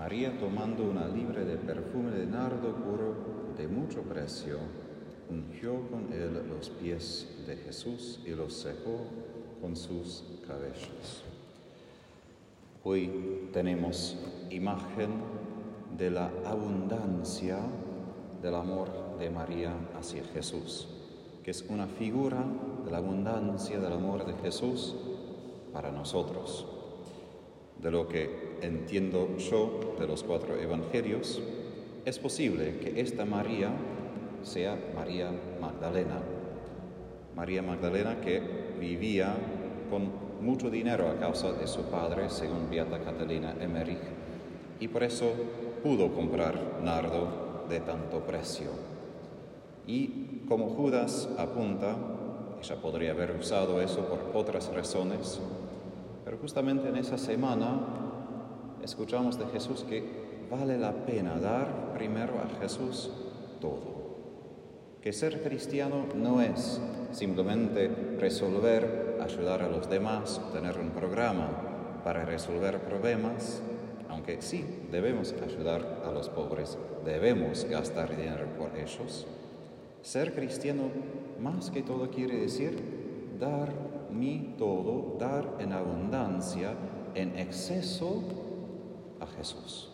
[0.00, 4.56] María tomando una libre de perfume de nardo puro de mucho precio,
[5.28, 9.02] ungió con él los pies de Jesús y los secó
[9.60, 11.22] con sus cabellos.
[12.82, 14.16] Hoy tenemos
[14.48, 15.10] imagen
[15.98, 17.58] de la abundancia
[18.40, 20.88] del amor de María hacia Jesús,
[21.44, 22.42] que es una figura
[22.86, 24.96] de la abundancia del amor de Jesús
[25.74, 26.66] para nosotros.
[27.82, 31.42] De lo que entiendo yo de los cuatro evangelios,
[32.04, 33.70] es posible que esta María
[34.42, 35.30] sea María
[35.60, 36.20] Magdalena.
[37.36, 38.40] María Magdalena que
[38.80, 39.34] vivía
[39.90, 43.98] con mucho dinero a causa de su padre, según Beata Catalina Emmerich,
[44.78, 45.32] y por eso
[45.82, 48.70] pudo comprar nardo de tanto precio.
[49.86, 51.96] Y como Judas apunta,
[52.62, 55.40] ella podría haber usado eso por otras razones,
[56.24, 57.99] pero justamente en esa semana
[58.90, 60.02] escuchamos de Jesús que
[60.50, 63.08] vale la pena dar primero a Jesús
[63.60, 64.00] todo.
[65.00, 66.80] Que ser cristiano no es
[67.12, 73.62] simplemente resolver, ayudar a los demás, tener un programa para resolver problemas,
[74.08, 79.24] aunque sí, debemos ayudar a los pobres, debemos gastar dinero por ellos.
[80.02, 80.90] Ser cristiano
[81.40, 82.76] más que todo quiere decir
[83.38, 83.72] dar
[84.10, 86.72] mi todo, dar en abundancia,
[87.14, 88.49] en exceso
[89.20, 89.88] a Jesús.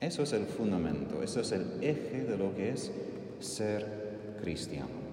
[0.00, 2.92] Eso es el fundamento, eso es el eje de lo que es
[3.40, 5.06] ser cristiano.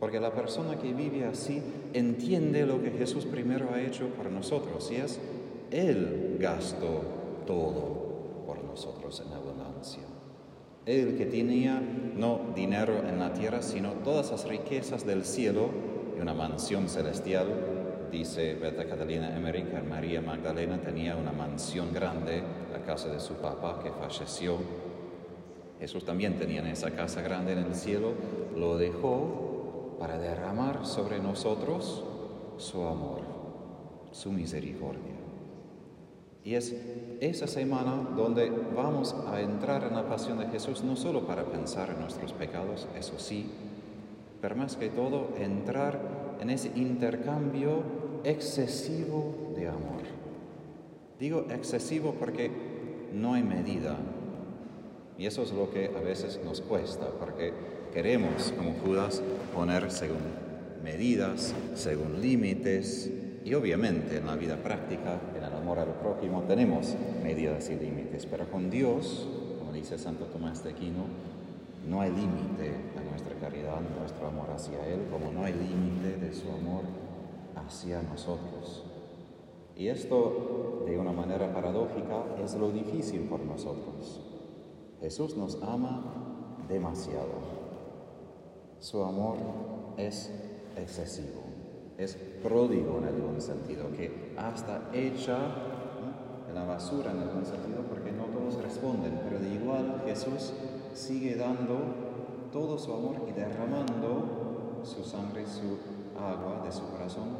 [0.00, 1.62] Porque la persona que vive así
[1.94, 5.18] entiende lo que Jesús primero ha hecho por nosotros y es,
[5.70, 7.02] Él gastó
[7.46, 10.02] todo por nosotros en abundancia.
[10.84, 15.70] Él que tenía no dinero en la tierra, sino todas las riquezas del cielo
[16.16, 17.46] y una mansión celestial,
[18.10, 22.42] dice Beta Catalina Emmerich, María Magdalena tenía una mansión grande
[22.74, 24.58] a casa de su papá que falleció.
[25.78, 28.12] Jesús también tenía esa casa grande en el cielo,
[28.56, 32.04] lo dejó para derramar sobre nosotros
[32.56, 33.20] su amor,
[34.12, 35.14] su misericordia.
[36.44, 36.76] Y es
[37.20, 41.90] esa semana donde vamos a entrar en la pasión de Jesús, no solo para pensar
[41.90, 43.50] en nuestros pecados, eso sí,
[44.40, 45.98] pero más que todo entrar
[46.40, 47.82] en ese intercambio
[48.24, 50.02] excesivo de amor.
[51.18, 52.50] Digo excesivo porque
[53.12, 53.96] no hay medida.
[55.18, 57.52] Y eso es lo que a veces nos cuesta, porque
[57.94, 59.22] queremos, como Judas,
[59.54, 60.18] poner según
[60.84, 63.10] medidas, según límites,
[63.46, 68.26] y obviamente en la vida práctica, en el amor al prójimo, tenemos medidas y límites,
[68.26, 69.26] pero con Dios,
[69.60, 71.04] como dice Santo Tomás de Aquino,
[71.86, 76.34] no hay límite a nuestra caridad, nuestro amor hacia Él, como no hay límite de
[76.34, 76.82] su amor
[77.54, 78.84] hacia nosotros.
[79.76, 84.20] Y esto, de una manera paradójica, es lo difícil por nosotros.
[85.00, 86.02] Jesús nos ama
[86.68, 87.56] demasiado.
[88.78, 89.36] Su amor
[89.96, 90.32] es
[90.76, 91.42] excesivo,
[91.98, 95.38] es pródigo en algún sentido, que hasta echa
[96.48, 100.52] en la basura en algún sentido porque no todos responden, pero de igual Jesús
[100.96, 101.78] sigue dando
[102.52, 105.78] todo su amor y derramando su sangre, su
[106.18, 107.36] agua de su corazón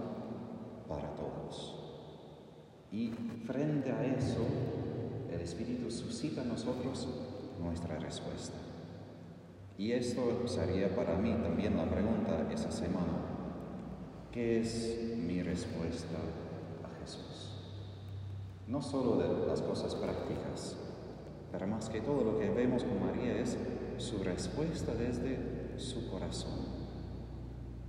[0.87, 1.75] para todos.
[2.93, 3.11] Y
[3.47, 4.41] frente a eso,
[5.33, 7.09] el Espíritu suscita en nosotros
[7.63, 8.59] nuestra respuesta.
[9.79, 13.25] Y esto sería para mí también la pregunta esa semana.
[14.33, 16.19] ¿Qué es mi respuesta
[16.85, 17.53] a Jesús?
[18.69, 20.77] No solo de las cosas prácticas,
[21.57, 23.57] pero más que todo lo que vemos con María es
[23.97, 25.39] su respuesta desde
[25.79, 26.67] su corazón.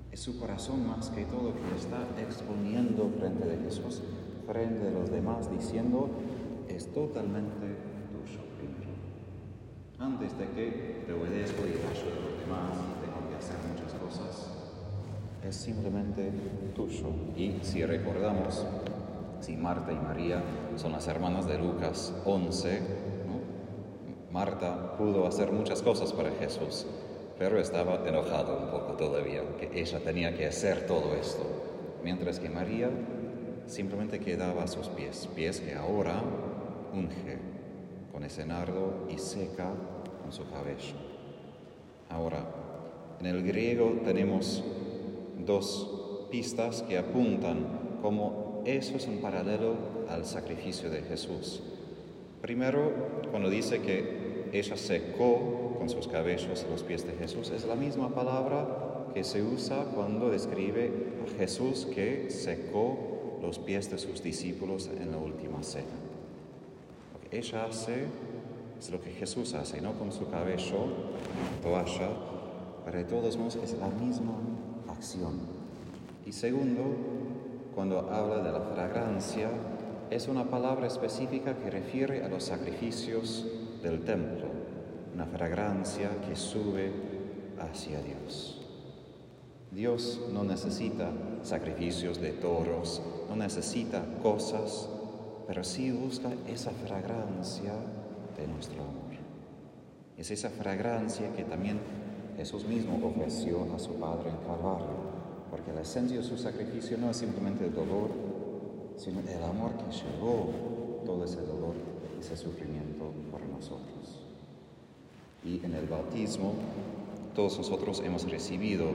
[0.10, 4.04] Es su corazón más que todo que está exponiendo frente de Jesús,
[4.46, 6.10] frente de los demás, diciendo,
[6.70, 7.76] es totalmente
[8.10, 8.90] tuyo primero.
[10.00, 13.92] Antes de que te obedezco y ayudo a los demás y tengo que hacer muchas
[14.00, 14.50] cosas,
[15.44, 16.32] es simplemente
[16.74, 17.10] tuyo.
[17.36, 18.66] Y si recordamos,
[19.42, 20.42] si Marta y María
[20.78, 23.17] son las hermanas de Lucas 11,
[24.38, 26.86] Marta pudo hacer muchas cosas para Jesús,
[27.40, 31.42] pero estaba enojado un poco todavía, que ella tenía que hacer todo esto,
[32.04, 32.92] mientras que María
[33.66, 36.22] simplemente quedaba a sus pies, pies que ahora
[36.94, 37.40] unge
[38.12, 39.72] con ese nardo y seca
[40.22, 40.94] con su cabello.
[42.08, 42.46] Ahora,
[43.20, 44.64] en el griego tenemos
[45.48, 49.74] dos pistas que apuntan como eso es un paralelo
[50.08, 51.64] al sacrificio de Jesús.
[52.40, 52.94] Primero,
[53.32, 58.14] cuando dice que ella secó con sus cabellos los pies de Jesús, es la misma
[58.14, 60.92] palabra que se usa cuando describe
[61.26, 65.86] a Jesús que secó los pies de sus discípulos en la última cena.
[67.30, 68.06] que ella hace
[68.80, 70.86] es lo que Jesús hace, no con su cabello,
[71.64, 72.10] toalla,
[72.86, 74.34] pero de todos modos es la misma
[74.88, 75.40] acción.
[76.26, 76.84] Y segundo,
[77.74, 79.50] cuando habla de la fragancia,
[80.10, 83.46] es una palabra específica que refiere a los sacrificios
[83.84, 84.48] del templo,
[85.14, 86.92] una fragancia que sube
[87.60, 88.62] hacia Dios.
[89.72, 91.12] Dios no necesita
[91.44, 94.90] sacrificios de toros, no necesita cosas,
[95.46, 97.74] pero sí busca esa fragancia
[98.38, 99.08] de nuestro amor.
[100.18, 101.80] Es esa fragancia que también
[102.38, 105.18] Jesús mismo ofreció a su Padre en Calvario,
[105.52, 108.10] porque la esencia de su sacrificio no es simplemente el dolor,
[108.98, 110.50] sino el amor que llevó
[111.06, 111.76] todo ese dolor,
[112.20, 114.20] ese sufrimiento por nosotros.
[115.46, 116.54] Y en el bautismo,
[117.36, 118.88] todos nosotros hemos recibido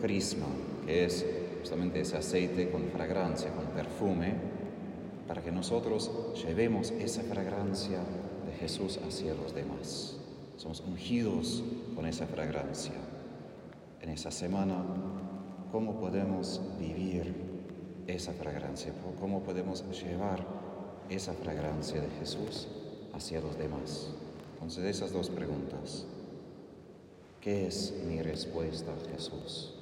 [0.00, 0.46] crisma,
[0.86, 1.26] que es
[1.60, 4.34] justamente ese aceite con fragancia, con perfume,
[5.26, 6.10] para que nosotros
[6.44, 7.98] llevemos esa fragancia
[8.46, 10.16] de Jesús hacia los demás.
[10.56, 11.62] Somos ungidos
[11.94, 12.94] con esa fragancia.
[14.00, 14.82] En esa semana,
[15.70, 17.49] ¿cómo podemos vivir
[18.06, 18.92] esa fragancia?
[19.20, 20.44] ¿Cómo podemos llevar
[21.08, 22.68] esa fragancia de Jesús
[23.12, 24.10] hacia los demás?
[24.54, 26.06] Entonces, esas dos preguntas.
[27.40, 29.74] ¿Qué es mi respuesta a Jesús?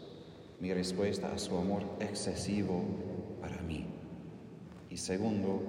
[0.61, 2.83] Mi respuesta a su amor excesivo
[3.41, 3.87] para mí.
[4.89, 5.61] Y segundo,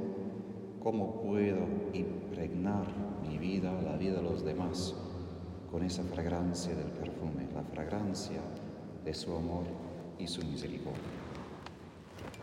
[0.83, 2.85] ¿cómo puedo impregnar
[3.27, 4.93] mi vida, la vida de los demás,
[5.71, 8.41] con esa fragancia del perfume, la fragancia
[9.03, 9.65] de su amor
[10.19, 11.18] y su misericordia?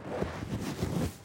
[0.06, 1.15] すごい。